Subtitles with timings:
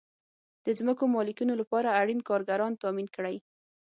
[0.65, 3.37] د ځمکو مالکینو لپاره اړین کارګران تامین کړئ.